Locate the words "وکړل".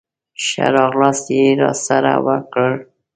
2.25-2.75